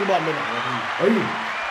[0.00, 1.12] พี่บอลไปไหนอะพี่เฮ้ย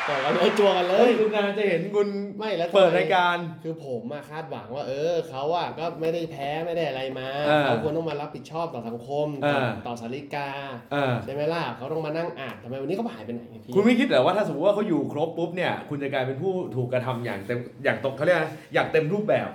[0.07, 10.49] ต่อยกันเลยจัวกันเลเฮ้ยยคุณการจะเห็นคุณไม่แล้วทำไมเปิดรายการ คือผมมาคาดหวังว่า เออเขาอะก็ไม่ได้แพ้ไม่ได้อะไรมาเออเขาควรต้องมารับผิดชอบต่อสังคมเอต่ออต่อสาริกา
[10.91, 19.49] เออ ใช่ไหมล่ะเขาต้องมานั่งอ่านทำไมวันนี้เขาหายไปไหนพี่คุณไม่คิดเหรอว่าถ้าสมมติว่าเขาอยู่ครบปุ๊บเนี่ย คุณจะกลายเป็นผู้ถูกกระทำอย่างเต็มอย่างตรงเขาเรียกอะไรอย่างเต็มรูปแบบ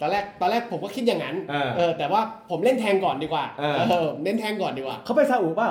[0.00, 2.20] ตอนแรกตอนแรกผมก็คิดอย่างนั้นเออเออแต่ว่า
[2.50, 5.70] ผมเล่นแทงก่อนดีกว่าเออ เออเน้นแทงก่อนดีกว่าเขาไปซาอุเปล่า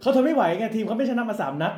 [0.00, 1.72] เขาทนไม่ไหวไงทีมเขาไม่ชนะมาสามนัด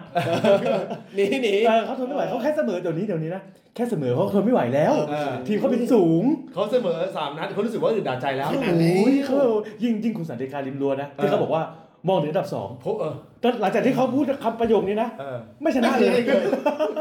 [1.16, 3.42] หนีหนีเออเขาทนไม่ไหวเขาแค่เสมอเดี๋ยวนี้เดี๋ยวนี้นะ
[3.76, 9.36] แค่เสมอเขาทนไม่ไหวแล้ว เออ ทีมเขาเป็นสูงเขาเสมอสามนัดเขารู้สึกว่าอึดอัดใจแล้วขนาดโอ้ยนี้เขา
[9.82, 11.62] ยิ่งยิ่งคุณสันติการริมรั้วนะที่เขาบอกว่า
[12.08, 16.10] มองถึงอันดับสองเพราะเออแต่หลังจากที่เขาพูดคำประโยคนี้นะ เออไม่ชนะเลย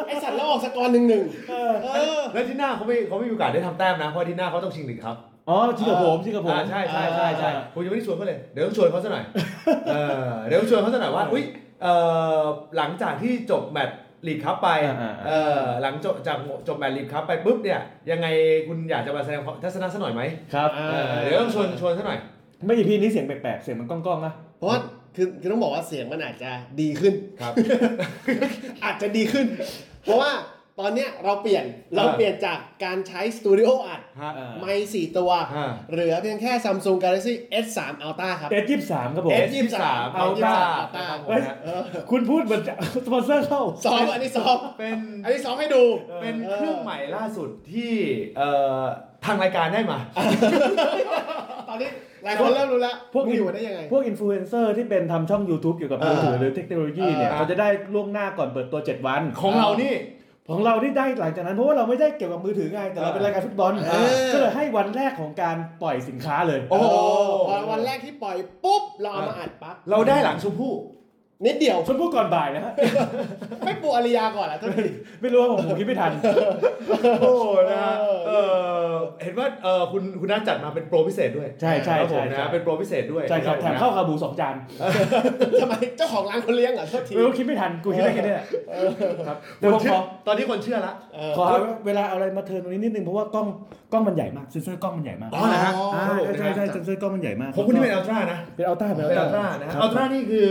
[0.08, 5.18] ไอสัตว์แล้วออกสกอร์หนึ่งหนึ่งเออ เออ แล้วที่หน้าเขาไม่เขาไม่มีโอกาสได้ทำแต้มนะ เพราะที่หน้าเขาต้องชิงลีกครับ
[5.50, 9.24] อ๋อจริงกับผมจริงกับผมอ่าใช่ใช่ใช่ใช่อ่าผมยังไม่ได้ชวนเขาเลย เดี๋ยวต้องชวนเขาซะหน่อย
[9.88, 9.96] เอ
[10.28, 11.44] อเดี๋ยวต้องชวนเขาซะหน่อยว่าอุ้ย
[11.84, 11.94] เอ่
[12.40, 12.42] อ
[12.78, 17.80] หลังจากที่จบแมตช์ลีกครับไปอ่าอ่าอ่า เออหลังจบจากจบแมตช์ลีกครับไปปุ๊บเนี่ย
[18.12, 18.28] ยังไง
[18.68, 20.22] คุณอยากจะมาแสดงความทัศนะซะหน่อยไหม
[20.54, 22.18] ครับอ่าเออเดี๋ยวต้องชวนชวนซะหน่อย
[22.66, 24.80] ไม่อีพีนี้เสียงแปลกๆ เสียงมันก้องๆนะ เพราะว่า
[25.16, 27.54] คือคือต้องบอกว่าเสียงมันอาจจะดีขึ้นครับ
[28.86, 29.46] อาจจะดีขึ้น
[30.04, 30.32] เพราะว่า
[30.80, 41.82] ตอนเนี้ยเราเปลี่ยนเราเปลี่ยนจากการใช้สตูดิโออัดฮะอ่าไมค์สี่ตัวอ่าเหลือเพียงแค่ Samsung Galaxy S3 Ultra ครับ เอยี่สามครับผม S ยี่สิบสามเอา S ยี่สิบต้าสาม Ultra นะครับผมเฮ้ยนะเออ
[42.12, 42.74] คุณพูดเหมือนจะ
[43.06, 45.84] สปอนเซอร์เข้า ซ้อมอันนี้ซ้อมเป็นอันนี้ซ้อมให้ดู
[46.22, 47.94] เป็นเครื่องใหม่ล่าสุดที่
[48.38, 48.82] เอ่อ
[49.26, 50.00] ทางรายการได้มา
[51.72, 51.92] ตอนนี้
[52.24, 59.96] หลายคนเริ่มรู้แล้วพวกมึงอยู่ได้ยังไง พวกอินฟลูเอนเซอร์ที่เป็นทำช่อง YouTube เกี่ยวกับมือถือหรือเทคโนโลยีเนี่ยอ่าเขาจะได้ล่วงหน้าก่อนเปิดตัว 7 วัน ของเรานี่
[60.50, 63.94] ของเราที่ได้หลังจากนั้นเพราะว่าเราไม่ได้เกี่ยวกับมือถือไงแต่เราเป็นรายการฟุตบอลเอ
[64.28, 67.02] อก็เลยให้วันแรกของการปล่อยสินค้าเลยโอ้โอ้
[67.50, 70.74] พอวันแรกที่ปล่อยปุ๊บเราเอามาอัดปั๊บเราได้หลังชมพู่
[71.46, 72.74] นิดเดียวชมพู่ก่อนบ่ายนะฮะ
[73.66, 74.86] ไม่ปูอาริยาก่อนอะทุกที
[75.22, 76.12] ไม่รู้ว่าผมผมคิดไม่ทัน
[77.22, 77.34] โอ้
[77.70, 78.32] นะฮะเออเอ
[78.92, 78.94] อ
[79.24, 84.56] เห็นว่าเออคุณคุณนัทจัดมาเป็นโปรพิเศษด้วยใช่ใช่ครับผมใช่นะใช่เป็นโปรพิเศษด้วยใช่ครับแถมข้าวขาหมูสองจาน
[85.62, 88.38] ทำไมเจ้าของร้านเขาเลี้ยงอะโทษทีไม่รู้คิดไม่ทันกูคิดได้แค่เนี้ย
[89.28, 91.44] ครับเดี๋ยวคผนมเชื่ขออตอนนี้คนเชื่อละเออขอ
[91.86, 93.48] เวลาเอาอะไรมาเทิร์นตรงนี้นิดนึงเพราะว่ากล้อง
[93.94, 100.48] กล้องมันใหญ่มากเซนเซอร์กล้องมันใหญ่มากอ๋อเหรอฮะอ่าครับผมใช่ใช่นะเซนเซอร์กล้องมันใหญ่มากของคุณนี่เป็นอัลตร้านะเป็นอัลต้าเป็นอัลเป็นต้าอัลตร้านะฮะอัลตร้านี่คือ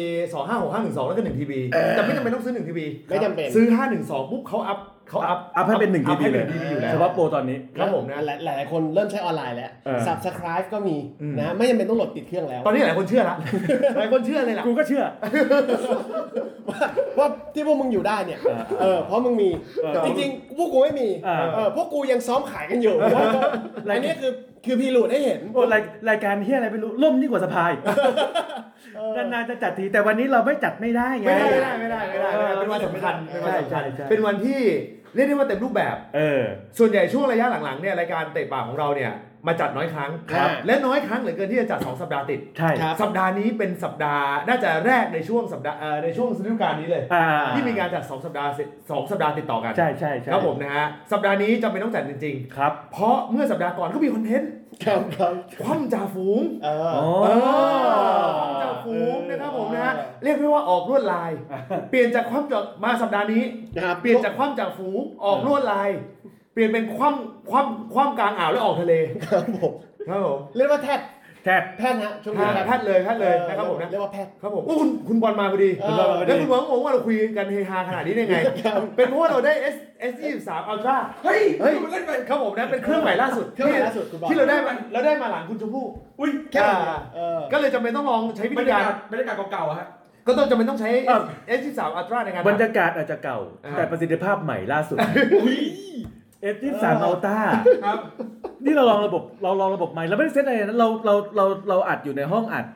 [0.00, 1.60] เอ่อมันมี2 5 6 5 1 2แล้วก็1ทีบี
[1.96, 4.78] แต่ไม่จำเป็นต้องซื้อ1ทีบีไม่จำเป็นซื้อ5 1 2ปุ๊บเขาอัพ
[5.08, 13.36] เขาอัพอัพให้เป็นหนึ่งทีอัพบีให้เลเป็นย1ทีบีอยู่แล้วเฉพาะโปรตอนนี้ครับผมนะหลายหลายๆคนเริ่มใช้ออนไลน์แล้วเออ subscribe ก็มีอืมนะไม่จำเป็นต้องโหลดติดเครื่องแล้ว ตอนนี้หลายคนเชื่อละ
[13.96, 15.04] หลายคนเชื่อเลยล่ะกูก็เชื่อ
[16.68, 16.78] ว่า
[17.18, 19.50] ว่าที่พวกมึงอยู่ได้เนี่ยเออเออเพราะมึงมี
[19.82, 22.94] เออจริงๆพวกกูไม่มีเออเออพวกกูยังซ้อมขายกันอยู่
[23.88, 24.32] อันนี้คือ
[24.64, 27.72] คือพี่หลุดให้เห็นโอ้รายรายการเฮียอะไรไม่รู้ล่มยิ่งกว่าสะพาย
[29.16, 34.60] นานๆจะจัดทีแต่วันนี้เราไม่จัดไม่ได้ไงไม่ได้ไม่ได้ไม่ได้ไม่ได้ไม่ได้เป็นวันสำคัญเป็นวันสำคัญใช่ใช่ใช่เป็นวันที่
[35.14, 36.42] เรียกได้ว่าเต็มรูปแบบเออ
[36.78, 39.12] ส่วนใหญ่ช่วงระยะหลังๆเนี่ยรายการเตะปากของเราเนี่ย
[39.46, 54.50] มาจัดน้อยครั้งครับ และน้อยครั้งเหลือเกินที่จะจัด 2 สัปดาห์ติด ใช่ครับสัปดาห์นี้เป็นสัปดาห์น่าจะแรกในช่วงสัปดาห์เอ่อในช่วงฤดูกาลนี้เลยอ่าที่มีการจัด 2 สัปดาห์เสร็จสองสัปดาห์ติดต่อกันใช่ใช่ใช่ครับผมนะฮะ สัปดาห์นี้จำเป็นต้องจัดจริงครับๆเพราะเมื่อสัปดาห์ก่อนก็มีคอนเทนต์
[54.84, 61.30] ครับครับคว่ำจ่าฝูงเอออ๋อเออคว่ำจ่าฝูงนะครับผมนะฮะเรียกได้ว่าออกลวดลาย
[61.90, 63.42] เปลี่ยนจากคว่ำจากมาสัปดาห์นี้
[63.76, 68.94] นะครับเปลี่ยนจากคว่ำจากฝูงออกลวดลายเป ลี่ยนเป็นคว่ำคว่ำคว่ำกลางอ่าวแล้วออกทะเล
[69.24, 69.72] ครับผม
[70.08, 71.06] ครับผมเรียกว่าแพทย์
[71.44, 75.94] แทบแพทย์ฮะช่วงแพนี้ทย์แพทย์เลยแพทย์เลยนะครับผมนะเรียกว่าแพทย์ครับผมโอ้คุณคุณบอลมาพอดีเออ
[76.26, 78.36] แล้วคุณบอลก็บอกว่าเราคุยกันเฮฮาขนาดนี้ได้ไง
[78.96, 79.76] เป็นเพราะว่าเราได้ S
[80.12, 85.86] S 2 3 Ultra เฮ้ยเฮ้ยมันเล่นไปครับผมนะเป็นเครื่องใหม่ล่าสุดเครื่องใหม่ล่าสุดคุณบอลที่เราได้มาเราได้มาหลังคุณชมพู่
[86.20, 89.88] อุ้ยแค่นั้นอ่าเออก็เลยจำเป็นต้องลองใช้วิบรธีรยาการกาศบรรยากาศเก่าๆอะฮะ
[90.26, 91.20] ก็ต้องจำเป็นต้องใช้อะ
[91.58, 94.96] S 2 3 Ultra ในการบรรยากาศอาจจะเก่าอ่าแต่ประสิทธิภาพใหม่ล่าสุด
[95.34, 95.58] อุ้ย
[96.42, 97.36] เอฟที่สามอัลต้า
[97.84, 97.98] ครับ
[98.64, 102.66] นี่เราลองระบบเราลองระบบใหม่เราไม่ได้เซตอะไรนะเราเราเราเราอัดอยู่ในห้องอัด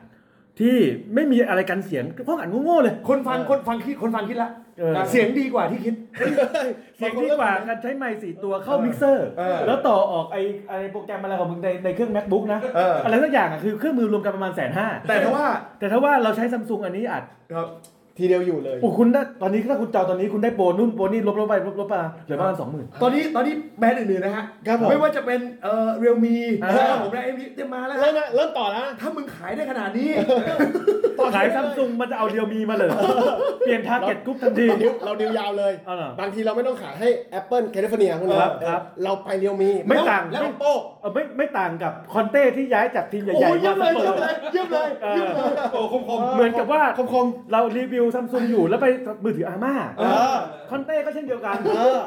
[0.61, 0.77] ที่
[1.15, 4.49] ไม่มีอะไรกันเสียงห้องอัดโง่ๆเลยคนฟังคนฟังคิดคนฟังคิดละ
[4.79, 5.95] เออเสียงดีกว่าที่คิด
[6.97, 10.37] เสียงดีกว่าการใช้ไมค์สี่ตัวเข้ามิกเซอร์ เออ แล้วต่อออกไอ
[10.69, 15.47] ไอโปรแกรมอะไรของมึงในในเครื่อง macbook นะ เออออะไรสักอย่างอะคือเครื่องมือรวมกันประมาณแสนห้าแต่ถ้าว่า
[15.79, 17.23] แต่ถ้าว่าเราใช้ซัมซุงอันนี้อัด
[17.53, 17.67] ครับ
[18.17, 30.09] ทีเดียวอยู่เลย โอ้คุณได้ตอนนี้ถ้าคุณเจ้าตอนนี้คุณได้โปรนู่นโปรนี่ลบลบไปลบลบมาเหลือประมาณสองหมื่น ตอนนี้ตอนนี้แบรนด์อื่นๆนะฮะ ครับผมไม่ว่าจะเป็นเอ่อ realmeอ่า นะครับผมนะเอ็มดีเต็มมาแล้วเริ่ฮะมนะเริ่มต่อแล้วถ้ามึงขายได้ขนาดนี้
[31.19, 32.89] ต่อขายซัมซุงมันจะเอาเรียวมีมาเลย
[33.59, 37.09] เปลี่ยนทาร์เก็ตกรุ๊ปทันที เราดิวเราดิวยาวเลย เอาเหรอบางทีเราไม่ต้องขายให้
[37.39, 48.87] Apple แคลิฟอร์เนียพวกนี้ครับครับเราไปเรียวมีไม่ต่าง แล้วโป้ เออไม่ไม่ต่างกับคอนเต้ที่ย้ายจากทีมใหโอ้ญ่ยๆเยี่ยมามสเลยเปอเยี่ยมร์เลยเยี่ยมเลยเออเยี่ยมเลย โอ้คมคมเหมือนกับว่าคมคม เรารีวิวซัมซุงอยู่แล้วไป
[49.23, 50.03] มือถืออาม่าๆเอ
[50.33, 50.35] อ
[50.69, 51.99] คอนเต้ก็เช่นเดียวกัน เออ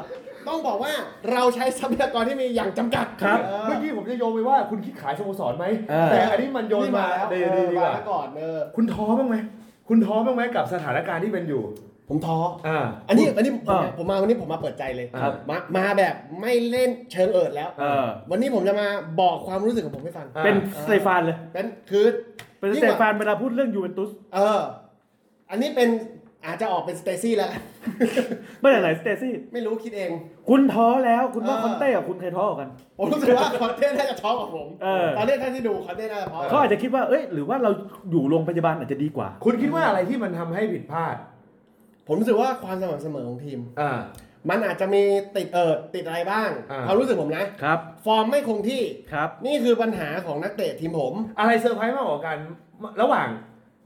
[0.47, 0.93] ต้องบอกว่า
[1.31, 9.35] เราใช้ทรัพยากรที่มีอย่างจำกัดครับเออเมื่อกี้ผมจะโยงไปว่าคุณคิดขายสโมสรไหม เออ แต่อันนี้มันโยนมาแล้วดีเอดีอดีกว่ามาก่อนเออคุณท้อบ้างไหม
[9.89, 11.63] คุณท้อบ้างไหมกับสถานการณ์ที่เป็นอยู่
[12.09, 12.37] ผมท้อ
[12.67, 18.87] อ่า อันนี้อันนี้ผมอ่าผมมาวันนี้ผมมาเปิดใจเลยครับ มามาแบบไม่เล่นเชิงเอิดแล้ว เออวันนี้ผมจะมา
[19.21, 20.55] บอกความรู้สึกของผมให้ฟังอ่าเป็น
[20.85, 22.05] สเตฟานเลย เป็นคือ
[22.59, 24.59] เป็นยิ่สงเตกว่าฟานเวลาพูดเรื่องยูเวนตุส เออ
[25.49, 25.89] อันนี้เป็น
[26.45, 27.51] อาจจะออกเป็นสเตซี่แล้ว
[28.61, 30.09] ไม่ไหนสเตซี่ ไม่รู้คิดเอง
[30.49, 37.71] คุณท้อแล้วคุณว่าเออคอนเต้กับคุณใครท้อกว่ากัน ผมรู้สึกว่าคอนเทนต์น่าจะท้องกับผมเออตอนนี้ท่านที่ดูคอนเทนต์น่าจะท้องเขาอาจจะคิดว่าเอ้ยหรือว่าเรา
[38.11, 41.15] อยู่โรงพยาบาลอาจจะดีกว่า คุณคิดว่าอะไรที่มันทำให้ผิดพลาด
[42.07, 43.99] ผมรู้สึกว่าความสม่ำเสมอของทีมอ่า
[44.49, 45.01] มันอาจจะมี
[45.35, 52.37] ติดเอิดติดอะไรบ้างอ่าความรู้สึกผมนะครับ ฟอร์มไม่คงที่ครับ นี่คือปัญหาของนักเตะทีมผม อะไรเซอร์ไพรส์มากกว่ากัน
[53.01, 53.27] ระหว่าง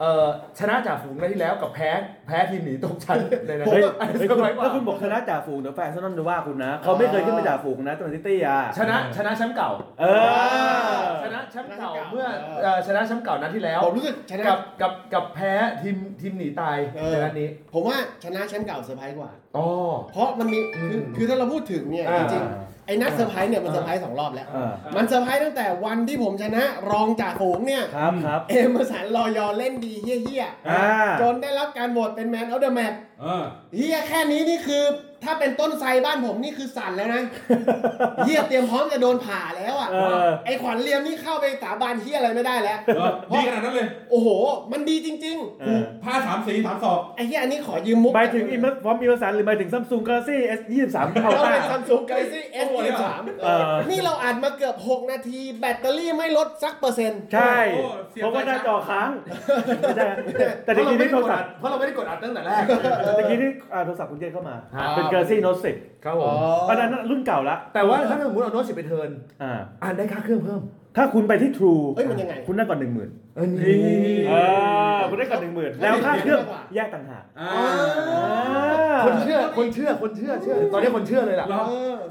[0.03, 0.27] เอ่อ
[0.59, 1.89] ชนะจ่าฝูงนัดที่แล้วกับแพ้
[2.27, 3.17] แพ้ทีมหนีตกชั้น
[3.47, 12.25] ในนั้นเฮ้ยอันนี้เฮ้ยคุณเซอร์ไพรส์กว่าถ้าคุณบอกชนะจ่าฝูงเดี๋ยวแฟนซนนจะว่าคุณนะเขาไม่เคยขึ้นมาจ่าฝูงนะตัวซิตี้อะชนะชนะแชมป์เก่า เออชนะแชมป์เก่าชนะแชมป์เก่าเมื่อ
[12.63, 15.51] เอ่อชนะแชมป์เก่านัดที่แล้วผมรู้สึกชนะกับกับกับแพ้
[15.81, 19.67] ทีมทีมหนีตายเออ ในนัดนี้ผมว่าชนะแชมป์เก่าเซอร์ไพรส์กว่า อ๋อ
[20.13, 30.85] เพราะมันมีคืออืมคือถ้าเราพูดถึงเนี่ยอ่าจริงๆ ไอ้นัดเซอร์ไพรส์เนี่ยมันเซอร์ไพรส์สองรอบแล้ว เออมันเซอร์ไพรส์ตั้งแต่วันที่ผมชนะรองจ่าฝูงเนี่ย ครับครับ เอเมอร์สันรอยัลเล่นดีเฮี้ยอ่า
[31.15, 33.43] ๆจนได้รับการโหวตเป็น man of the match เออ
[33.75, 34.83] เฮี้ยแค่นี้นี่คือ
[35.27, 37.21] ถ้าเป็นต้นไทรบ้านผมนี่คือสั่นแล้วนะ
[38.25, 44.27] เฮี้ยเตรียมพร้อมจะโดนผ่าแล้วอะเออ ไอ้ขวัญเลียมนี่เข้าไปสาบานเฮี้ยอะไรไม่ได้แล้ว เออดีขนาดนั้นเลยโอ้โห
[44.71, 50.61] มันดีจริงเออผ้าสามสีสามศอกๆไอ้เฮี้ยอันนี้ขอยืมมุกหมายถึงอิมพร้อมอิมสันหรือหมายถึงซัมซุงกาแล็กซี่ S
[50.95, 59.09] 2 3เอาเราต้าเป็นซัมซุงกาแล็กซี่ S โอ้โห2เออ3นี่เราอ่านมาเกือบ 6 นาที แบตเตอรี่ไม่ลดสักเปอร์เซ็นต์ ใช่โอ้เสียบเพราะว่าไฟหน้าจอค้าง
[59.81, 60.09] ไม่ใช่
[60.65, 62.63] แต่เพตะราะเรากี้ไม่ที่ได้โทกรดศัอัพดท์เพราะเราไม่ได้กดอัดตั้งแต่แรก
[63.17, 66.35] ตะกี้ที่อ่าโทรศัพท์คุณเจนเข้ามา ครับ เป็นกาแล็กซี่โน้ตสิบครับผม
[66.69, 69.09] อันนั้นรุ่นเก่าละแต่ว่าถ้าสมมติเอาโน้ตสิบไปเทิร์น
[69.41, 69.51] อ่า
[69.83, 70.61] อ่านได้ค่าเครื่องเพิ่ม
[70.97, 73.77] ถ้าคุณไปที่ True เอ้ยมันยังไง คุณได้ก่อนหนึ่งหมื่นเออนี่
[74.27, 74.33] เอ
[74.97, 76.41] อคุณได้ก่อนหนึ่งหมื่นแล้วค่าเครื่อง
[76.75, 77.53] แยกต่างหากอ่า
[79.05, 81.59] คนเชื่อคนเชื่อคนเชื่อเชื่อ ตอนนี้คนเชื่อเลยล่ะ เรา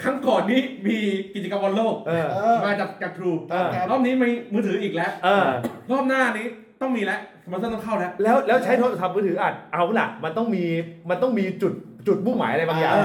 [0.02, 0.96] ครั้งก่อนนี้มี
[1.34, 5.48] กิจกรรมบอลโลก เออเออมาจากจาก True เออ รอบนี้มีมือถืออีกแล้ว เออ
[5.90, 6.46] รอบหน้านี้
[6.82, 10.64] ต้องมีแล้วสมาร์ทโฟนต้องเข้าแล้ว แล้วแล้วใช้โทรศัพท์มือถืออัดเอาล่ะ มันต้องมี
[11.10, 11.72] มันต้องมีจุด
[12.06, 13.00] จุดมุ่งหมายอะไรบางอย่างเอ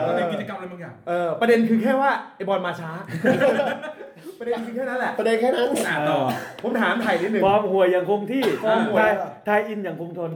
[0.00, 2.90] อมันเป็นกิจกรรมอะไรบางอย่างเออประเด็นคือแค่ว่าไอ้บอลมาช้า
[4.38, 6.18] ประเด็นคือแค่นั้นแหละประเด็นแค่นั้นอ่าต่อ
[6.62, 9.12] ผมถามไถ่นิดหนึ่งฟอร์มห่วยยังคงที่ฟอร์มห่วยไทย
[9.46, 10.30] ไทยอินอย่างคงทน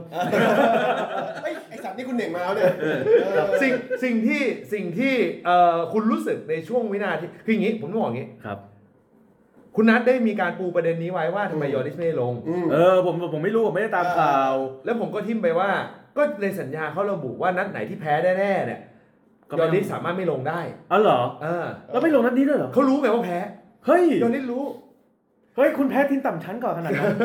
[1.41, 2.99] เฮ้ยไอสัตว์นี่คุณเหน่งมาแล้วเนี่ยเออ
[3.61, 4.41] สิ่งสิ่งที่
[4.73, 5.13] สิ่งที่
[5.45, 8.57] เอ่อคุณรู้สึกในช่วงวินาทีคืออย่างนี้ผมต้องบอกอย่างนี้ครับ
[9.75, 14.53] คุณนัทได้มีการปูประเด็นนี้ไว้ว่าทำไมยอร์ดิสไม่ได้ลง อืม เออผมผมไม่รู้ผมไม่ได้ตามข่าว
[14.85, 15.69] แล้วผมก็ทิ่มไปว่า
[16.17, 18.81] ก็ในสัญญาเขาระบุว่านัดไหนที่แพ้แน่ๆเนี่ย
[19.49, 20.59] ก็ยไม่อร์ดิสสามารถไม่ลงได้
[20.91, 23.39] อ๋อเหรอเออแล้วไม่ลงนัดนี้ด้วยเหรอเขารู้ไงว่าแพ้
[23.85, 24.63] เฮ้ยยอร์ดิสรู้
[25.55, 27.15] เฮ้ยคุณแพ้ทีมต่ำชั้นก่อนขนาดนั้น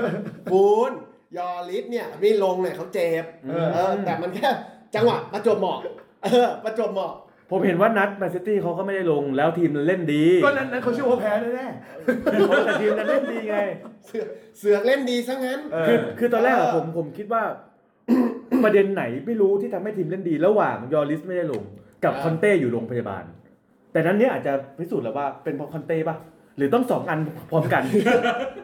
[0.53, 0.93] คุณ
[1.37, 4.49] ยอริสเนี่ยนี่ลงเนี่ยเขาเจ็บเออ เออแต่มันแค่
[4.95, 5.79] จังหวะประจวบเหมาะ
[6.25, 7.13] เออประจวบเหมาะ
[7.51, 11.69] ผมเห็นว่านัดแมนซิตี้เขาก็ไม่ได้ลงแล้วทีมมันเล่นดีก็นั้นนั้นเขาเชื่อว่าแพ้แน่
[12.65, 13.57] แต่ทีมมันเล่นดีไง
[14.07, 14.29] เสือก
[14.59, 17.43] เสือกเล่นดีซะงั้นๆเอคืออคือตอนแรกอะเออผมผมคิดว่า
[18.65, 21.63] ประเด็นไหนไม่รู้ที่ทำให้ทีมเล่นดี ระหว่างยอริสไม่ได้ลง
[22.05, 23.25] กับคอนเต้อยู่โรงพยาบาล
[23.93, 26.17] แต่นั้นเนี้ยอาจจะพิสูจน์แล้วว่าเป็นเพราะคอนเต้ป่ะ
[26.59, 27.19] หรือต้องสองอัน
[27.51, 27.83] พร้อมกัน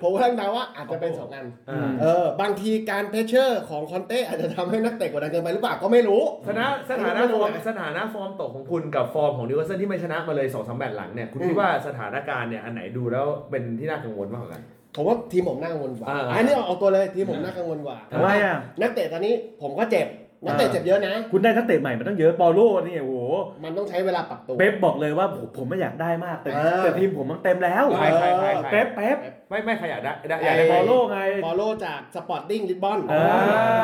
[0.02, 14.62] ผมกำลังเดาว่าอาจจะเป็นสองอันอ่า เออบางทีการ pressure ของคอนเต้อาจจะทำให้นักเตะกดดันเกินไปหรือเปล่าก็ไม่รู้ สถานะสถานะไม่ฟรู้อร์มนะสถานะฟอร์มตกของคุณกับฟอร์มของนิวคาสเซิลที่ไม่ชนะมาเลยสองสามแมตช์หลังเนี่ยคุณคิดอืมว่าสถานการณ์เนี่ยอันไหนดูแล้วเป็นที่น่ากังวลมากกว่ากัน
[14.96, 20.06] ผมว่าทีมผมน่ากังวลกว่าอ่า อันนี้เอาเอาตัวเลยทีมผมน่ากังวลกว่าทำไมอะนักเตะตอนนี้ผมก็เจ็บ
[20.46, 23.16] นักเตะเจ็บเยอะนะ คุณได้นักเตะใหม่มาตั้งเยอะปอโลนี่โอ้โห
[23.64, 29.18] มันต้องใช้เวลาปรับตัวเป๊ปบอกเลยว่าผมผมไม่อยากได้มากแต่เออแต่ทีมผมมันเต็มแล้วใครใครใครใครเป๊ปเป๊ป
[29.50, 33.20] ไม่ไม่ใครอยากได้ได้ออยายากกได้ปใครอโลไงฟอลโล่จากสปอร์ติ้งลิสบอนอ่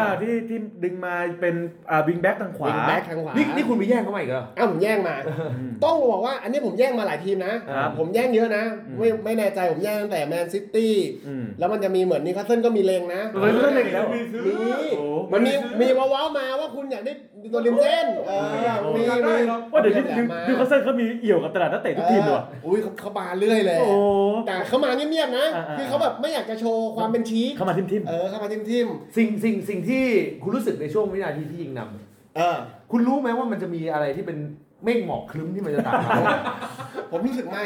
[0.07, 1.55] าที่ที่ดึงมาเป็น
[1.90, 10.95] อ่าวิงแบ็กทางขวาวิงแบ็กทางขวานี่นี่คุณไปแย่งเขามาอีกเหรออ้าวผมแย่งมาอืมต้องบอกว่าอันนี้ผมแย่งมาหลายทีมนะครับผมแย่งเยอะนะอืมไม่ไม่แน่ใจผมแย่งตั้งแต่แมนซิตี้
[11.26, 17.12] อืมแล้วมันจะมีเหมือนนิวคาสเซิลก็มีเล็งนะเฮ้ยเรื่องอะไรอีกแล้วมีซื้อมีโอ้มันมีมีว้าวๆมาว่าคุณอยากได้
[17.52, 18.43] ตัวริมเส้นเออ
[18.97, 23.97] มีอยากได้มีเหรอว่าเดี๋ยวนี้มีนิวแบบมานิวคาสเซิลเขามีเอี่ยวกับตลาดนักเตะทุกทีมเลยว่ะเอออุ้ยเขาเขาบานเรื่อยเลยโอ้
[24.47, 28.87] แต่เขามาเงียบๆนะเออ่าอ่าคือเขาแบบไม่อยากจะโชว์ความเป็นชีคเข้ามาทิ่มทิ่มเออเข้ามาทิ่มทิ่ม
[29.17, 30.05] สิ่งสิ่งสิ่งที่
[30.43, 32.59] คุณรู้สึกในช่วงวินาทีที่ยิงนำๆเออ
[32.90, 34.38] คุณรู้ไหมว่ามันจะมีอะไรที่เป็น
[34.85, 36.14] เมฆหมอกครึ้มที่มันจะตามมา
[37.12, 37.64] ผมรู้สึกไม่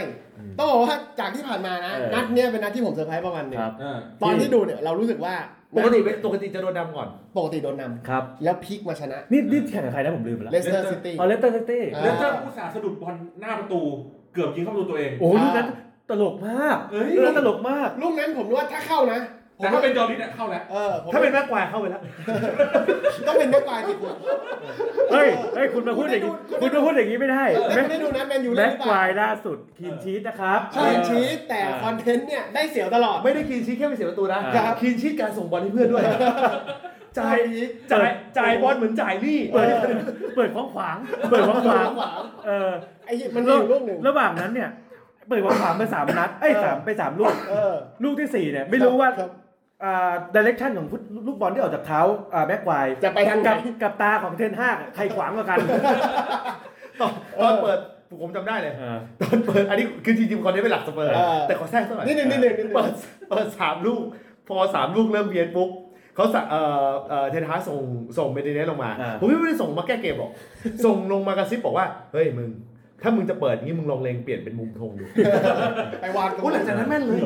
[0.59, 5.35] ต้องบอกว่าจากที่ผ่านมานะเออนัดเนี้ยเป็นนัดที่ผมเซอร์ไพรส์ประมาณหนึ่งครับเออตอนที่ดูเนี่ยเรารู้สึกว่า
[5.77, 13.81] ปกติเป็นปกติจะโดนนำก่อน ปกติโดนนำครับแล้วพลิกมาชนะ นี่นี่แข่งกับใครนะผมลืมไปแล้วเลสเตอร์ซิตี้อ๋อเลสเตอร์ซิตี้อ่าแล้วเจ้าผู้สาห์สะดุดบอลหน้าประตู
[14.35, 15.69] เกือบยิงเข้าประตูตัวเอง โอ้ลูกนั้น
[16.11, 19.21] ตลกมากเอ้ยลูกนั้นตลกมาก ลูกนั้นผมรู้ว่าถ้าเข้านะ
[19.59, 22.01] ผมแต่ถ้าเป็นจอร์ดิสเนี่ยเข้าแล้ว เออผมถ้าเป็นแม็กควายเข้าไปแล้ว
[23.27, 24.15] ต้องเป็นแม็กควายสิคุณ
[25.13, 36.05] เฮ้ย เฮ้ย คุณมาพูดอย่างนี้ คุณมาพูดอย่างนี้ไม่ได้เออแม็กไม่ได้ดูนะแมนยูแม็เล่นกหรือคเปวาล่ายล่าสุดคีนชีสนะครับ ใช่ชีสแต่คอนเทนต์เนี่ยได้เสียวตลอด ไม่ได้คีนชีทแค่ไม่เสียประตูนะครับคีนชีทการส่งบอลให้เพื่อนด้วย
[37.19, 37.39] จ่าย
[37.93, 38.09] จ่าย
[38.39, 39.67] จ่ายบอลเหมือนจ่ายหนี้เปิด
[40.37, 40.97] เปิดขวางขวาง
[41.31, 42.71] เปิดขวางขวางขวาง เออ
[43.07, 44.71] ไอ้เหี้ยมันมีอยู่ลูกหนึ่ง ระหว่างนั้นเนี่ย
[45.29, 49.31] เปิดขวางขวางไปสามนัดเอ้ยเออสามไปสามลูก เออลูกที่สี่เนี่ยไม่รู้ว่าครับ
[49.85, 52.01] อ่า direction ของฟุตลูกบอลที่ออกจากเท้า
[52.35, 55.59] อ่าแม็กไกวร์จะไปทางไหน กับกับตาของเทนฮากใครขวางกว่ากัน
[57.01, 57.79] ตอนตอนเปิด
[58.21, 62.93] ผมจำได้เลยเออตอนเปิดอันนี้คือจริงๆคนนี้เป็นหลักสเปอร์ เออ แต่ขอแทรกสักหน่อยนิดหนึ่งนิดหนึ่งนิดหนึ่งเปิด
[63.31, 64.03] เปิดสามลูก
[64.49, 65.71] พอสามลูกเริ่มเบียดปุ๊บ
[66.15, 67.81] เขาสั่งเอ่อเอ่อเทนฮาร์กส่ง
[68.19, 70.31] ส่งมาร์ติเนซลงมา อ่า ผมไม่ได้ส่งมาแก้เกมหรอก
[70.85, 72.51] ส่งลงมากระซิบบอกว่า เฮ้ยมึง
[73.05, 75.05] ถ้ามึงจะเปิดอย่างนี้มึงลองเลงเปลี่ยนเป็นมุมธงดู
[76.01, 77.21] ไปวางตรงโอ้หลังจากนั้นแม่นเลย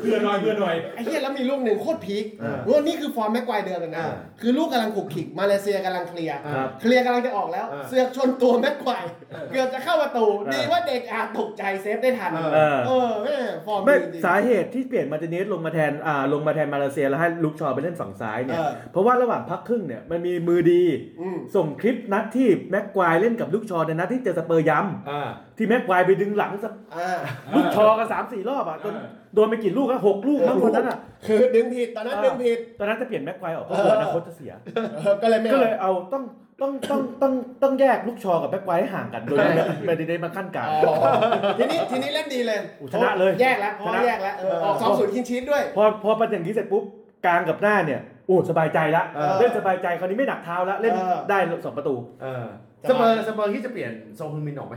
[0.00, 9.04] เพื่อนหน่อยเพื่อนหน่อย ไอ้เหี้ยแล้วมีลูกหนึ่งโคตรพีคอ่าว่านี่คือฟอร์มแม็กควายเดิมเลยนะ อ่าคือลูกกำลังขลุกขลิกมาลาเซียกำลังเคลียร์ครับเคลียร์กำลังจะออกแล้ว อ่าเสือกชนตัวแม็กควาย
[9.50, 13.36] เกือบจะเข้าประตู อ่า ดีว่าเด็กอาจตกใจเซฟได้ทัน เออเออ เออแม่
[13.66, 20.82] ฟอร์มไม่ดีจริงๆสาเหตุที่เปลี่ยนมาร์ติเนสลงมาแทนอ่าลงมาแทนมาลาเซียแล้วให้ลุคชอว์ไปเล่นฝั่งซ้ายเนี่ยเออ เพราะว่าระหว่างพักครึ่งเนี่ยมันมีมือดี
[21.20, 24.95] อืมส่งคลิปนัดที่แม็กควายเล่นกับลูกชอในนัดที่เจอสเปอร์ย้อ่าำ
[25.56, 27.18] ที่แม็กควายไปดึงหลังสอ่า
[27.54, 28.94] ลูกชอกันสามสี่รอบอะจน
[29.34, 34.52] โดนไปกี่ลูกอะหกลูกทั้งคนนั้นอะคือดึงผิดตอนนั้นดึงผิดตอนนั้นจะเปลี่ยนแม็กควายออกเพราะกลัวอนาคตจะเสีย
[34.96, 36.22] เออก็เลยไม่ก็เอาเลยเอาต้อง
[36.60, 39.38] ต้องต้องต้องต้องแยกลูกชอกับแบ็คไวท์ให้ห่างกันโดย
[39.86, 40.94] ไม่ได้ได้มาขั้นกลางอ๋อ
[41.58, 46.84] ทีนี้ทีนี้เล่นดีเลยอู้ชนะเลยแยกแล้วเพราะชนะแยกแล้วเออออกสองศูนย์คินชีสด้วย พอพอเป็นอย่างนี้เสร็จปุ๊บ
[47.26, 52.44] กลางกับหน้าเนี่ยโอ้สบายใจละเออเล่นสบายใจคราวนี้ไม่หนักเท้าละเล่นเออได้สองประตูเออ
[52.88, 54.76] สเปอร์สเปอร์ที่จะเปลี่ยนซนฮึงมินออกไหม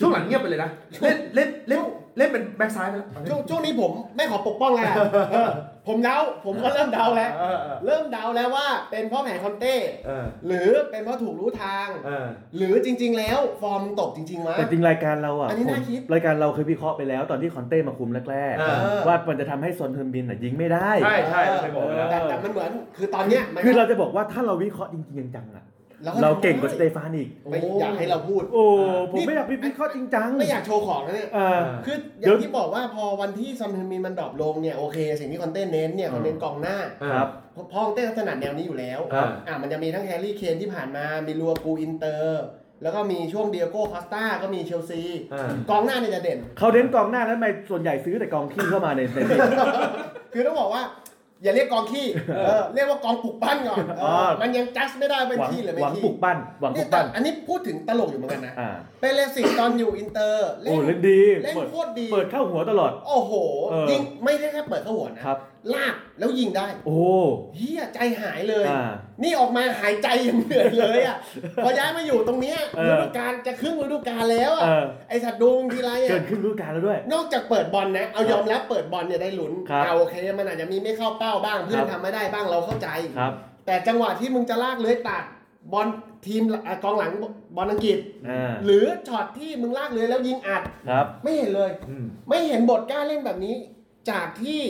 [0.00, 0.70] ช่วงหลังเงียบไปเลยนะ
[1.02, 1.82] เล่นเล่นเล่น
[2.18, 4.94] เล่นเป็นแบ็กซ้ายไปแล้วช่วงช่วงนี้ผมไม่ขอปกป้องแล้ว
[5.32, 5.50] เออ
[5.88, 9.74] ผมเดาผมก็เริ่มเดาแล้วเออเออเริ่มเดาแล้วว่าเป็นเพราะแผนคอนเต้
[10.06, 12.26] เออหรือเป็นเพราะถูกรู้ทางเออ
[12.56, 18.64] หรือจริง ๆ แล้วฟอร์มตกจริงๆวะแต่จริงรายการเราอะอันนี้น่าผมคิดรายการเราเคยวิเคราะห์ไปแล้วตอนที่คอนเต้มาคุมแรกเอ
[18.96, 25.75] อๆว่ามันจะทำให้ซอนเทอร์บินอะยิงไม่ได้ใช่ใช่เราเคยบอกไปแล้วแต่แต่มันเหมือนคือตอนเนี้ยมันคือเราจะบอกว่าถ้าเราวิเคราะห์จริงๆจังๆอะก็
[26.22, 28.64] เราเก่งกว่าสเตฟานอีกไม่อยากให้เราพูด โอ้
[29.12, 36.76] ผมไม่อยากวิเคราะห์จริงจังไม่อยากโชว์ของนะเนี่ยเออคืออย่างที่บอกว่าพอวันที่ซนฮึงมินมัน drop ลงเนี่ยโอเค สิ่งที่คอนเต้เน้นเนี่ยเขาเน้นกองหน้า
[37.12, 42.44] ครับเพราะเพราะคอนเต้ถนัดแนวนี้อยู่แล้วครับอะมันจะมีทั้งแฮร์รี่เคนที่ผ่านมามีลูกากูอินเตอร์
[42.82, 49.40] แล้วก็มีช่วงเดียโก้คอสตาก็มีเชลซีอ่ากองหน้าเนี่ยจะเด่น เขาเน้นกองหน้าแล้วทำไมส่วนใหญ่ซื้อแต่กองขี้เข้ามาในในทีม
[50.32, 50.82] คือต้องบอกว่า
[51.42, 63.32] อย่าเรียกกองขี้เออเรียกว่ากองปลุกปั้นก่อนเอออมันยังจัดไม่ได้เป็นหวังขี้หรือไม่หวังขี้ปลุกปั้นหวังปเนี่ลุยกแต่ปั้นอันนี้พูดถึงตลกอยู่เหมือนกันนะอ่าเป็นเลสิกตอนอยู่อินเตอร์เล่โอ้นเล่นดีเล่นเปิดโคตรดี เปิดเข้าหัวตลอด โอ้โห
[63.70, 65.38] เออ ยิงไม่ได้แค่เปิดเข้าหัวนะครับ
[65.74, 66.98] ลากแล้วยิงได้ โอ้
[67.56, 68.90] เฮียใจหายเลย อ่า
[69.22, 71.16] นี่ออกมาหายใจยังเหนื่อยเลยอะ
[71.64, 83.32] พอย้ายมาอยู่ตรงเนี้ยเออ ฤดูกาลจะครึ่งฤดูกาลแล้วอะเออไอสัตว์ดูมึงทีไรเกิอะนครึ่งฤดูกาลแล้วด้วย นอกจากเปิดบอลนะ เอายอมรับเปิดบอลเนี่ยได้ลุ้นครับเอาโอเคมันอาจจะมีไม่เข้าเป้าบ้างเพื่อนครับ ทำไม่ได้บ้างเราเข้าใจ ครับ
[83.66, 85.24] แต่จังหวะที่มึงจะลากเลื้อยตัด
[85.72, 85.88] บอล
[86.26, 87.10] ทีมอะกองหลัง
[87.56, 93.54] บอลอังกฤษ อ่าหรือช็อตที่มึงลากเลื้อยแล้วยิงอัด ครับไม่เห็นเลย อืม ไม่เห็นบทกล้าเล่นแบบนี้
[94.10, 94.60] จากที่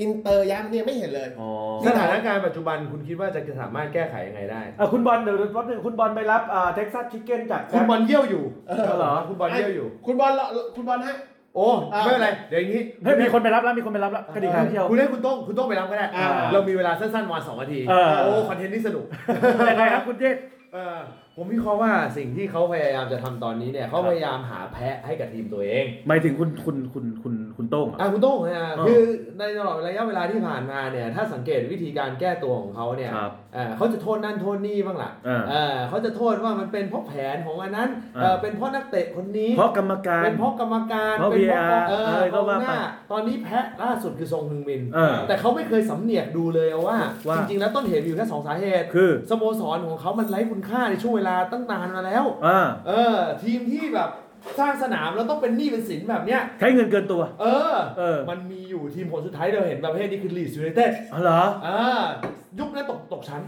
[0.00, 1.50] อินเตอร์ย้ำเนี่ยไม่เห็นเลย อ๋อ
[1.86, 10.44] สถานการณ์ปัจจุบันคุณคิดว่าจะสามารถแก้ไขยังไงได้ อะคุณบอลเดี๋ยวรอบหนึ่งคุณบอลไปรับอ่าเท็กซัสชิคเก้นจากคุณบอลเยี่ยวอยู่เออเหรอคุณบอลเยี่ยวอยู่ คุณบอลเรา
[10.76, 11.16] คุณบอลฮะ
[11.56, 19.04] โอ้อ่าไม่เป็นไรเดี๋ยวอย่างนี้เฮ้ยมีคนไปรับแล้วมีคนไปรับแล้วกระดิ่งหางเที่ยวคุณให้คุณต้องคุณต้องไปรับก็ได้อ่าเรามีเวลาสั้นๆวันสองนาทีเออโอ้คอนเทนต์นี่สนุก
[19.68, 20.36] ยังไงครับคุณเจษ
[20.74, 20.98] เออ
[21.36, 29.00] ผมวิเคราะห์ว่าสิ่งที่เขาพยายามจะทำตอนนี้เนี่ยเขาพยายามหาแพะให้กับทีมตัวเองหมายถึงคุณคุณคุณคุณคุณโต้งเหรออะ คุณโต้งนะอ๋อคือ
[29.38, 42.80] ในตลอดระยะเวลาที่ผ่านมาเนี่ยถ้าสังเกตวิธีการแก้ตัวของเขาเนี่ยครับ เอ่อเขาจะโทษนั่นโทษนี่บ้างล่ะอ่าเออเขาจะโทษว่ามันเป็นเพราะแผนของอันนั้นอ่าเออเป็นเพราะนักเตะคนนี้ เพราะกรรมการ เป็นเพราะกรรมการเพราะเป็นเพราะ VAR เอออะไรก็กองว่าหไปน้า
[43.12, 46.98] ตอนนี้แพะล่าสุดคือทรงฮึงมิน เออ แต่เขาไม่เคยสำเนียกดูเลยว่า
[47.28, 54.10] ว่า จริงๆ แล้วต้นเหตุมีอยู่แค่สองสาเหตุ คือ สโมสรของเขามันไร้คุณค่าในช่วงเวลาตั้งนานมาแล้ว อ่าเออ ทีมที่แบบ
[54.58, 62.02] สร้างสนามแล้วต้องเป็นหนี้เป็นสินแบบเนี้ย ใช้เงินเกินตัว เออ เออ มันมีอยู่ทีมผลสุดท้ายเราเห็นประเภทนี้คือลีดส์ยูไนเต็ดอ๋อเหรอ อ่า
[62.58, 63.42] ยุคนั้นตกตกชั้น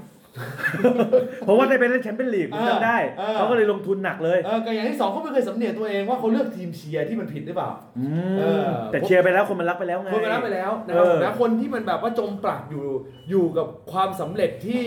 [1.44, 8.06] เพราะว่าได้ไปเล่นแชมเปี้ยนลีกผมเออจำได้ เออ เขาก็เลยลงทุนหนักเลยเออก็อย่างที่สองเขาไม่เคยสำเหนียกตัวเองว่าเขาเลือกทีมเชียร์ที่มันผิดหรือเปล่าอื
[8.38, 12.86] เอมอแต่เชียร์ไปแล้วคนมันรักไปแล้วไง คนไปรับไปแล้วนะครับเออนะคนที่มันแบบว่าจมปลักอยู่
[13.30, 14.84] อยู่กับความสำเร็จที่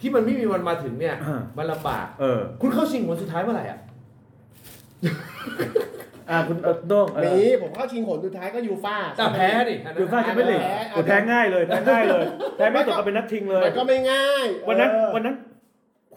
[0.00, 3.78] ที่มันไม่มีวันมาถึงเนี่ย อ่า มันลำบาก เออคุณเข้าชิงผลสุดท้ายเมื่อไหร่อะ
[6.30, 12.24] อ่าคุณเออโต้งเออนี้ผมเข้าชิงผลสุดท้ายก็ยูฟ่า แต่แพ้ดิอันนั้น ยูฟ่าแชมเปี้ยนลีกแพ้ โอ้แพ้ง่ายเลยแพ้ง่ายเลย
[12.56, 15.34] แพ้ไม่ตกก็เป็นนัดชิงเลย มันก็ไม่ง่ายวันนั้นเออวันนั้น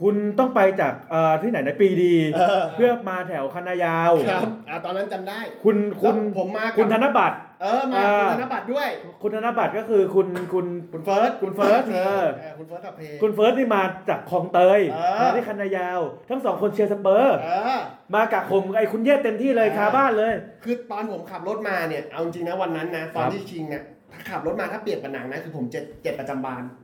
[0.02, 8.90] คุณต้องไปจากเอ่อที่ไหนนะปีดี เออ เพื่อมาแถวคณะยาว ครับอ่าตอนนั้นจำได้คุณคุณแล้วผมมากับคุณธนบัตร เออมาอ่า คุณธนบัตรด้วย
[9.22, 12.26] คุณธนบัตรก็คือคุณคุณ คุณเฟิร์สคุณเฟิร์สเออ
[12.58, 17.82] คุณเฟิร์สกับเพย์คุณเฟิร์สนี่มาจากคลองเตยเออ มาที่คณะยาว ทั้งสองคนเชียร์สเปอร์ เออ
[18.16, 20.34] มากับผมไอ้คุณเย่เต็มที่เลยเออ คาบ้านเลย
[20.64, 23.84] คือตอนผมขับรถมาเนี่ยเอาจริงนะวันนั้นนะตอนครับที่ชิงเนี่ย
[24.14, 26.83] ถ้าขับรถมาถ้าเปลี่ยนเป็นหนังนะคือผมเจ็ดเจ็ดประจัญบานอืม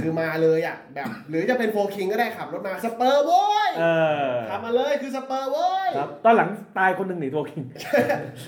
[0.00, 3.84] คือมาเลยอะแบบหรือจะเป็น4Kings ก็ได้ขับรถมาสเปอร์โว้ยเอ
[4.24, 7.62] อขับมาเลยคือสเปอร์โว้ยครับตอนหลังตายคนหนึ่งหนีตัวคิง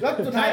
[0.00, 0.48] แล้วสุดท้าย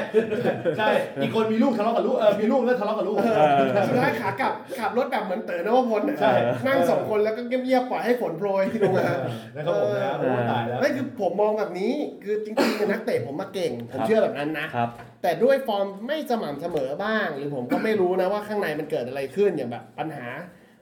[0.78, 0.90] ใช่
[1.22, 6.34] อีกคนมีลูกทะเลาะกับลูกเออมีลูกแล้วทะเลาะกับลูกเออสุดท้ายขากลับขับรถแบบเหมือนเต๋อนวพลน่ะใช่
[6.68, 9.10] นั่งสองคนแล้วก็เงียบๆปล่อยให้ฝนโปรยลงมา
[9.56, 14.90] นะครับผมนะโอ้ตายแล้วไม่คือผมมองแบบนี้คือจริงๆเนี่ยนักเตะผมมาเก่งผมครับเชื่อแบบนั้นนะครับ
[15.24, 20.27] แต่ด้วยฟอร์มไม่สม่ำเสมอบ้าง หรือผมก็ไม่รู้นะว่าข้างในมันเกิดอะไรขึ้นอย่างแบบปัญหา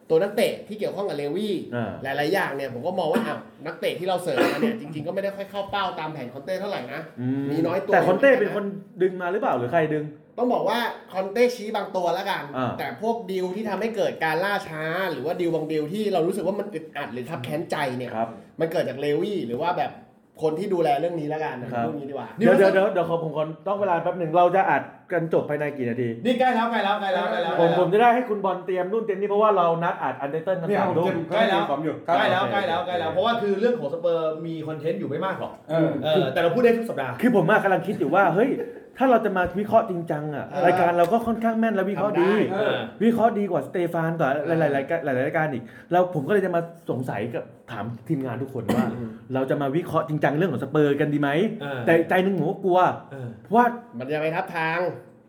[0.10, 8.66] ตัวนักเตะที่เกี่ยวข้องกับเลวี่อ่าหลาย ๆ อย่างเนี่ยผมก็มองว่าอ้าวนักเตะที่เราเสริมมาเนี่ยจริง ๆ ก็ไม่ได้ค่อยเข้าเป้าตามแผนคอนเต้เท่าไหร่นะอืมีน้อยตัวแต่คอนเต้เป็นคน
[9.02, 10.06] ดึงมาหรือเปล่าหรือใครดึง
[10.38, 10.80] ต้องบอกว่า
[11.14, 19.92] คอนเต้ชี้บางตัวแล้วกันอ่าแต่พวกดีลที่ทำให้เกิดการล่าช้า หรือว่าดีลบางดีลที่เรารู้สึกว่ามันอึดอัดหรือทับแค้นใจเนี่ยครับมันเกิดจากเลวี่หรือว่าแบบ
[20.42, 38.50] คนที่ดูแลเรื่องนี้แล้วกันครับเรื่องนี้ดีกว่าเดี๋ยวเดี๋ยวเดี๋ยวเดี๋ยวขอผมก่อนต้องเวลาแป๊บหนึ่งเราจะอัดกันจบภายในกี่นาทีนี่ใกล้แล้วใกล้แล้วใกล้แล้วใกล้แล้วผมผมจะได้ให้คุณบอลเตรียมนู่นเตรียมนี่เพราะว่าเรานัดอัดอันเดอร์เทนกันเนี่ยสามผมทุ่เต็มมใกล้แล้วผมอยู่ใกล้แล้วโอเคใกล้แล้วใกล้แล้วเพราะว่าคือเรื่องของสเปอร์มี content อยู่ไม่มากหรอกเออเออแต่เราพูดได้ทุกสัปดาห์คือผมอะกำลังคิดอยู่ว่าเฮ้ย
[38.98, 48.86] ถ้าเราจะมาวิเคราะห์จริงจังอะเออรายการเราก็ค่อนข้างแม่นและวิเคราะห์ดีทำได้เออวิเคราะห์ดีกว่าสเตฟานกว่าหลายๆรายการหลายๆรายการอีกเราผมก็เลยจะมาสงสัยกับถามทีมงานทุกคนว่า
[49.34, 51.30] เราจะมาวิเคราะห์จริงจังเรื่องของสเปอร์กันดีไหม
[51.62, 52.80] เออแต่ใจหนึ่งผมก็กลัว
[53.12, 53.66] เออเพราะว่า
[54.00, 54.80] มันจะไปทับทาง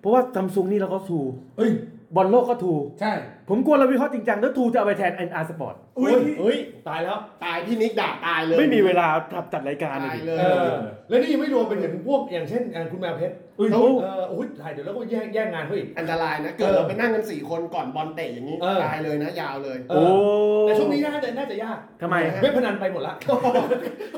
[0.00, 1.20] เพราะว่าซัมซุงนี่เราก็ทู
[1.56, 1.70] เฮ้ย
[2.14, 3.12] บอลโลกก็ทูใช่
[3.48, 6.56] ผมกลัวเราวิเคราะห์จริงจังแล้วทูจะเอาไปแทน NR Sport อุ้ยเฮ้ย
[6.88, 10.74] ตายแล้ว ตายพี่นิกด่าตายเลยไม่มีเวลาทับจัดรายการเลยตายดิเลยเออ
[11.08, 23.14] แล้วนี่ยังไม่รวมไปถึงพวกอย่างเช่นงานคุณแมวเพชรเอ้ยเขาโอ้เออโอ้ยถ่ายเดี๋ยวแล้วก็แย่งแย่งงานเขาอีก อันตรายนะ เกิดเราไปนั่งกันสี่คนก่อนบอลเตะอย่างนี้ เออ ตายเลยนะยาวเลย เอโอ้อแต่ช่วงนี้น่าจะน่าจะยากทำไมฮะเว็บพนันไปหมดละ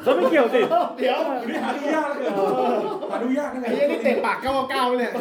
[0.02, 0.60] เขาไม่เกี่ยวสิ
[0.98, 2.20] เดี๋ยวนี่หาดูยากเลย
[3.10, 5.12] หาดูยากนั่นแหไอ้ละเหี้ยนี่เตะปากเก้าเก้าเนี่ย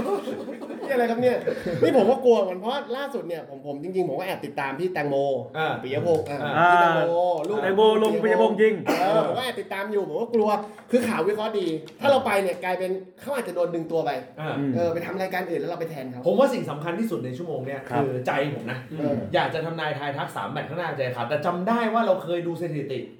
[0.88, 1.38] นี่อะไรครับเนี่ย
[1.84, 5.16] นี่ผมก็กลัวมันเพราะล่าสุดเนี่ยผมผมจริงๆผมก็แอบติดตามพี่แตงโม
[5.58, 7.14] อ่าปิยพงศ์อะอ่า พี่แตงโม
[7.50, 10.50] ลูก แตงโมลงไปยบงจริง เออผมก็แอบติดตามอยู่ผมก็กลัว
[10.92, 11.68] คือข่าววิเคราะห์ดี
[12.02, 23.17] ถ้าเราไปเนี่ยกลายเป็นเขาอาจจะโดนดึงตัวไปอ่าอืม เออไปทำรายการอื่นแล้วเราไปแทนเขาผมว่าสิ่งสำคัญที่สุดในชั่วโมงเนี้ยครับ คือใจผมนะ เออ อยากจะทำนายทายทักสามแมตช์ข้างหน้าใจขาดแต่จำได้ว่าเราเคยดูสถิติเออ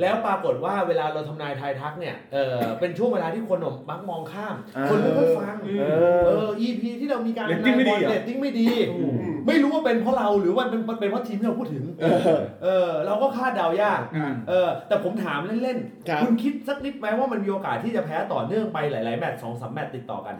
[0.00, 3.58] แล้วปรากฏว่าเวลาเราทำนายทายทักเนี่ยเออเป็นช่วงเวลาที่คน
[3.90, 5.84] มักมองข้ามอ่าคนไม่ค่อยฟังเอ
[6.26, 9.14] เอออ EP ที่เรามีการเรตติ้งไม่ดีเหรอเรตติ้งไม่ดีอืม
[9.46, 12.20] ไม่รู้ว่าเป็นเพราะเราหรือว่าเป็นเป็นเพราะทีมที่เราพูดถึง เออ
[12.62, 20.34] เออเราก็คาดเดายากอ่าเออแต่ผมถามเล่นครับๆคุณคิดสักนิดไหมว่ามันมีโอกาสที่จะแพ้ต่อเนื่องไปหลายๆแมตช์สองสามแมตช์ติดต่อกัน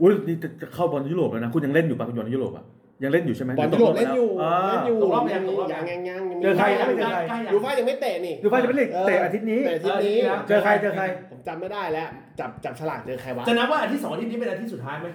[0.00, 2.64] อุ้ยนี่จะจะเข้าบอลยุโรปแล้วนะ คุณยังเล่นอยู่ปะคุณบอลยุโรปอะ
[3.02, 12.08] ยังเล่นอยู่ใช่ไหมบอลยุโรปเล่นอยู่อ่าเล่นอยู่ตกรอบยังตกรอบยัยังงยังยังยังเจอใครยังเจอใครใกล้ๆยูฟ่ายังไม่เตะนี่ยูฟ่าจะเป็นลีกเตะอาทิตย์นี้เตะอาทิตย์นี้เออเจอใครเจอใครผมจำไม่ได้แล้ว
[12.40, 15.08] จับจับฉลากเจอใครวะจะนับว่าอาทิตย์สองอาทิตย์นี้เป็นอาทิตย์สุดท้ายไหม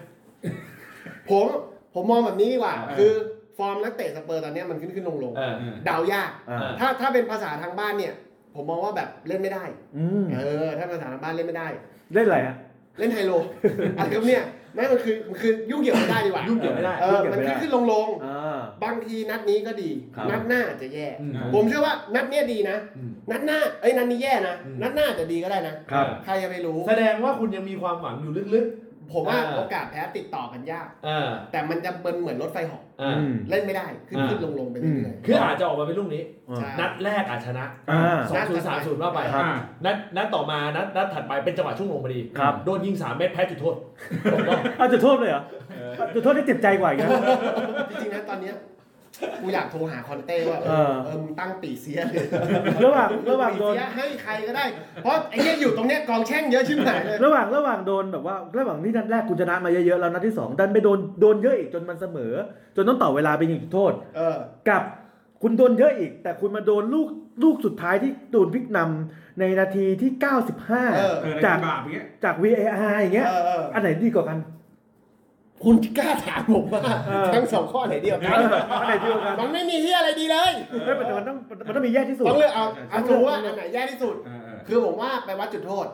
[1.29, 1.45] ผม
[1.93, 3.11] ผมมองแบบนี้ดีกว่าเออคือ
[3.57, 8.13] ฟอร์มนักเตะสเปอร์ตอนเนี้ยมันขึ้นขึ้นลงลงเออเดายากอ่าถ้าถ้าเป็นภาษาทางบ้านเนี่ย
[8.55, 9.63] ผมมองว่าแบบเล่นไม่ได้
[9.97, 11.67] อืมเออถ้าภาษาทางบ้านเล่นไม่ได้
[12.13, 12.55] เล่นอะไรอะ
[12.99, 13.31] เล่นไฮโล
[13.97, 14.43] อะไรครับเนี่ย
[14.75, 28.67] ไม่มันคือมันคือยุ่งเกี่ยวไม่ได้ดีกว่ายุ่งเกี่ยวไม่ได้เออมันขึ้นขึ้นลงลงอ่าบางทีนัดนี้ก็ดีครับนัดหน้าอาจจะแย่อืมผมเชื่อว่านัดเนี้ยดีนะอืมนัดหน้าเอ้ยนัดนี้แย่นะอืมนัดหน้าอาจจะดีก็ได้นะครับใครจะไปรู้ แสดงว่าคุณยังมีความหวังอยู่ลึก
[29.13, 39.43] ผมว่าอ่าโอกาสแพ้ติดต่อกันยากๆเออแต่มันจะเป็นเหมือนรถไฟเหาะอ่าอืมเล่นไม่ได้ขึ้นอ่าขึ้นลงลงไปเรื่อยคืออาจจะออกมาเป็นลูกนี้อ่าใช่นัดแรกอาจชนะอ่าสองศูนย์สามศูนย์ว่าไปครับ
[39.85, 43.75] นัดนัดต่อมานัดนัดถัดไปเป็นจังหวะช่วงลงพอดีครับโดนยิงสามเมตรแพ้จุดโทษ
[44.77, 45.43] เอาจุดโทษเลยเหรอ
[46.13, 47.09] จุดโทษที่เจ็บใจกว่าอีกนะ
[47.89, 48.55] จริงๆนะตอนเนี้ย
[49.41, 52.25] กูอยากโทรหาคอนเต้ว่าเอเอออเออมึงตั้งปีเสียเลย
[52.85, 54.65] ระหว่างระหว่างปีโดนเสียให้ใครก็ได้
[55.03, 62.33] เพราะไอ้เนี่ยอยู่ตรงเนี้ยกองแช่งเยอะชิบหายเลยระหว่างระหว่างโดนแบบว่า ระหว่างที่นัดแรกคุณชนะมาเยอะๆแล้วนัดที่สองดันไปโดนโดนเยอะอีกจนมันเสมอ
[62.75, 64.37] จนต้องต่อเวลาไปยิงจุดโทษเออ
[64.69, 64.83] กับ
[65.41, 67.07] คุณโดนเยอะอีก แต่คุณมาโดนลูก
[67.43, 74.37] ลูกสุดท้ายที่โดนพลิกนำในนาทีที่เออเออใน95 จากบาปอย่างเงี้ยจาก VAR อย่างเงี้ยเออเอออันไหนดีกว่ากัน
[75.63, 80.51] คุณกล้าถามผมว่าเออทั้งสองข้อไหนเดียวกันอันไหนดีกว่ากันมันไม่มีที่อะไรดีเลย
[80.85, 85.87] ไม่แต่มันต้องมันต้องมีแย่ที่สุดต้องเลือกเอาเอาสมมติว่าอันไหนแย่ที่สุดเออเออคือผมว่าไปวัดจุดโทษ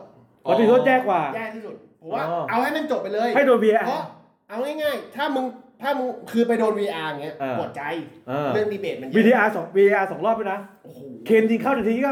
[0.48, 4.02] วัดจุดโทษแย่กว่าแย่ที่สุดผมว่าอ๋อเอาให้มันจบไปเลยให้โดน VAR เพราะ
[4.48, 5.44] เอาง่ายๆ ถ้ามึง
[5.82, 7.82] ถ้ามึงคือไปโดน VR อย่างเงี้ยเออปวดใจ
[8.28, 12.04] เออเรื่องดีเบตมันเยอะ VAR สอง VAR สองรอบด้วยนะโอ้โหเคนยิงเข้านาทีที่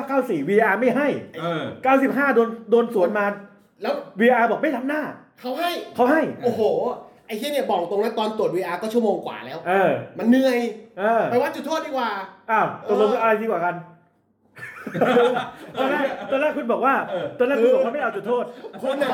[0.45, 1.09] 94 VAR ไม่ให้
[1.41, 1.65] เออ
[1.95, 3.27] 95โดนโดนสวนมา
[3.83, 5.03] แล้ว VAR บอกไม่ทำหน้า
[5.41, 6.63] เขาให้เขาให้ โอ้โห
[7.27, 10.59] ไอ้เชี่ยเนี่ยบอกตรงนั้นตอนตรวจ VR ก็ชั่วโมงกว่าแล้ว เออ มันเหนื่อย
[10.99, 12.11] เออไปวัดจุดโทษดีกว่า
[12.51, 13.75] อ้าวตกลงเออออะไรดีกว่ากัน
[15.79, 16.95] ตอนแรกตอนแรกคุณบอกว่า
[17.39, 18.45] ตอนแรกคุณบอกว่าไม่เอาจุดโทษ
[18.83, 19.11] คุณน่ะ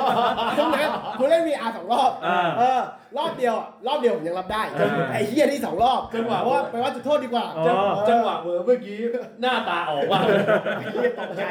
[0.59, 2.81] คุณนะคุณเล่น VR สองรอบอ่าเออ
[3.19, 7.77] รอบเดียวอะรอบเดียวผมยังรับได้อ่า ไอ้เฮียที่สองรอบจังหวะ เพราะว่าไปวัดจุดโทษดีกว่า อ๋อ จัง
[8.11, 8.99] จังหวะเวอร์เมื่อกี้
[9.41, 10.21] หน้าตาออกว่า
[10.79, 11.43] ไอ้เฮียตกใจ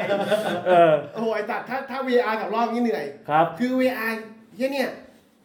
[0.66, 4.12] เออ โอ้ยแต่ถ้าถ้า VR สองรอบนี่เหนื่อย ครับ คือ VR
[4.56, 4.90] เฮียเนี่ย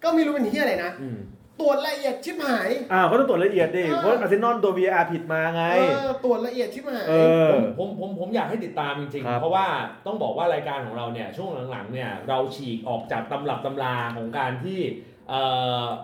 [0.03, 1.19] ก็ไม่รู้เป็นเฮียอะไรนะ อืม
[1.61, 7.13] ตรวจละเอียดชิบหายอ้าวก็ต้องตรวจละเอียดดิเออ เพราะอาร์เซนอลโดน VAR ผิดมาไง เออตรวจละเอียดชิบหาย เอ
[7.47, 9.65] อ ผมผมผมอยากให้ติดตามจริง ครัๆบเพราะว่า
[10.05, 15.16] ต้องบอกว่ารายการของเราเนี่ยช่วงหลังๆเนี่ยเราฉีกออกจากตำรับตำราของการที่เอ่อ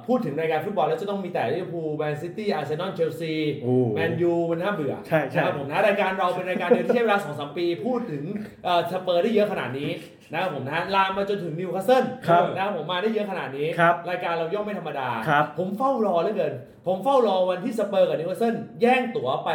[0.07, 3.33] พูดถึงรายการฟุตบอลแล้วจะต้องมีแต่ลิเวอร์พูลแมนซิตี้อาร์เซนอลเชลซี
[3.63, 8.23] โอ้แมนยูมันน่าเบื่อใช่ใช่นะครับผมนะรายการเราเป็นรายการเดียวที่ใช้เวลา2 3ปี พูดถึง
[8.63, 9.89] เอ่อสเปอร์ได้เยอะขนาดนี้
[10.31, 16.53] นะครับผมนะลามมาจนถึงนิวคาสเซิลครับนะครับผมมาได้เยอะขนาดนี้ครับรายการเราย่อมไม่ธรรมดาครับผมเฝ้ารอเหลือเกิน
[16.87, 19.49] ผมเฝ้ารอวันที่สเปอร์กับนิวคาสเซิลแย่งตั๋วไป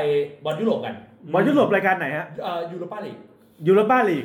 [0.45, 0.95] บอลยุโรปกัน
[1.33, 3.17] บอลยุโรปรายการไหนฮะเอ่อยูโรปาลีก
[3.67, 4.25] ยูโรปาลีก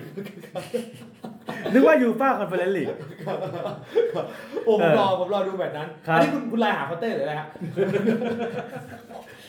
[1.73, 2.87] นึกว่ายูฟ่าคอนเฟอเรนซ์ลีก
[4.65, 7.47] โอ้ผมเออรอผมรอดูแบบนั้นครับอันนี้คุณคุณไลน์หาคอนเต้หรืออะไรฮะ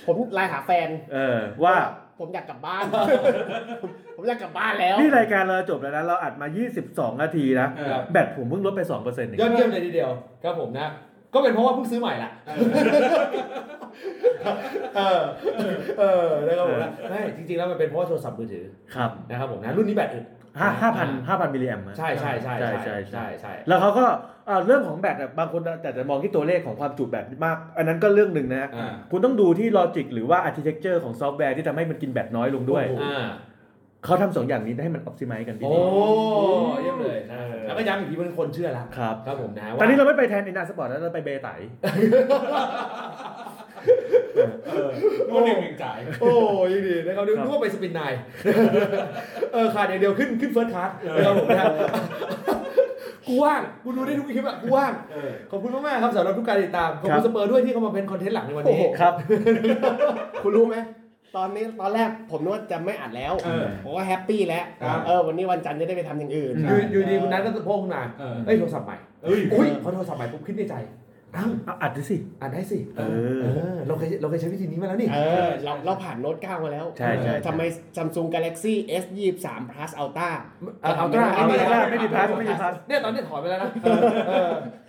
[0.07, 1.75] ผมไลน์หาแฟน เออว่า
[2.18, 2.85] ผมอยากกลับบ้าน
[4.16, 6.47] ผมอยากกลับบ้านแล้ว นี่รายการเราจบแล้วนะ เราอัดมา
[6.85, 10.11] 22 นาทีนะเออแบตผมเพิ่งลดไป2%เองยอดเยี่ยมเลยทีเดียว
[10.42, 10.88] ครับผมนะ
[11.35, 12.31] ก็เป็นเพราะว่าเพิ่งซื้อใหม่ละ
[14.97, 15.20] เออ
[15.99, 20.25] เออนะครับผมนะไม่จริงๆแล้วมันเป็นเพราะว่าโทรศัพท์มือถือครับนะครับผมนะรุ่นนี้แบตอึด
[20.61, 24.07] ห้าห้าพันห้าพันมิลลิแอมใช่ใช่ใช่ใช่ใช่ใช่ใช่แล้วเขาก็
[24.66, 28.68] เรื่องของแบตอะบางคนแต่จะมองที่ตัวเลขของความจุแบตมาก อันนั้นก็เรื่องหนึ่งนะ
[29.11, 32.85] คุณต้องดูที่ logic หรือว่า architecture ของซอฟต์แวร์ที่ทำให้มันกินแบตน้อยลงด้วย
[34.05, 35.77] เขาทำสองอย่างนี้ให้มัน optimize กันที่โอ้
[36.77, 41.48] ดีเยี่ยมเลยนะแล้วก็ย้ำอีกทีเป็นคนเชื่อละครับครับผมนะตอนนี้เราไม่ไปแทนอารีน่าสปอร์ตแล้วเราไปแบไต๋
[44.67, 44.88] เออ
[45.31, 46.31] รู้หนึ่งหนึ่งจ่าย โอ้
[46.73, 48.19] ยังดีนะครับนึกว่าไปสปินไนน์
[49.53, 51.67] เออขาดอย่างเดียวขึ้นขึ้น first class นะครับผมนะ
[53.27, 59.12] กูว่างกูดูได้ทุกคลิปอะกูว่างเออขอบคุณมากๆครับสำหรับทุกการติดตามขอบคุณครับสเปอร์ด้วยที่เข้ามาเป็น content หลักในวันโอ้นี้โหครับ
[60.45, 60.77] คุณรู้ไหม
[61.37, 70.75] ตอนนี้ตอนแรกผมนึกว่าจะไม่อัดแล้วเออผมว่าแฮปปี้แล้วครับเออวันนี้วันจันทร์จะได้ไปทำอย่างอื่น อยู่อยู่ดีคุณนัทก็โพกขึ้นมาเออเอ้ยโทรศัพท์ใหม่เอ้ยอุ้ยพอโทรศัพท์ใหม่ปุ๊บคิดในใจ
[71.37, 77.62] อ้าวเอาอัดดิสิอ่านได้สิเออ เออเราเคยเราเคยใช้วิธีนี้มาแล้วนี่ เออเราเราผ่านโน้ต9มาแล้วใช่ใช่เออทำไม
[77.97, 80.31] Samsung Galaxy S 2 3 Plus Ultra
[80.83, 83.70] เอาเอาตราเอาเอาไม่ตราได้ไม่มีพาสไม่มีพาสเนี่ยตอนนี้ถอยไปแล้วนะ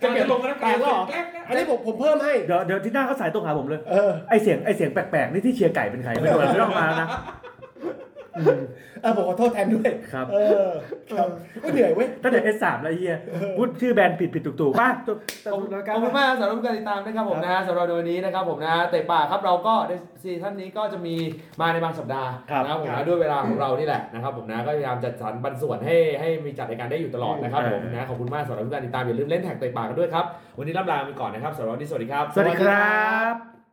[0.02, 1.02] จะเก็บลงกันแปลกแล้วเหรอ
[1.48, 7.45] อันนี้ผมผมเพิ่มให้ เดี๋ยวเดี๋ยวที่หน้าเขาสายตรงหาผมเลย เออ ไอเสียงไอเสียงแปลกๆนี่ที่เชียร์ไก่เป็นใครไม่รู้ไม่ต้องมาแล้วนะอืม
[9.02, 10.36] เออผมขอโทษแทนด้วยครับ เอ
[10.68, 10.70] อ
[11.18, 11.28] ครับ
[11.62, 13.16] ก็เหนื่อยเว้ยตั้งแต่ S3 แล้วไอ้เฮีย
[13.58, 21.14] พูดชื่อแบรนด์ผิดผิดถูกถูกๆป่ะจบจขอบบคุณรายการขอบคุณมากสำหรับการติดตามนะครับผมนะฮะสำหรับวันนี้นะครับผมนะฮะเตะป่ากครับเราก็ในซีซั่นนี้ก็จะมี
[21.60, 30.24] มาในบางสัปดาห์ครับนะครับผมนะด้วยเวลาของเรานี่แหละนะครับผมนะก็พยายามจัดสรรปันส่วนให้ให้มีจัดรายการได้อยู่ตลอดนะครับผมนะขอบคุณมากสำหรับการติดตามอย่าลืมเล่นแท็กเตะป่ากกันด้วยครับ
[30.58, 32.96] วันนี้ล่ำลาไปก่อนนะครับสำหรับวันนี้สวัสดีครับ สวัสดีครั
[33.34, 33.55] บ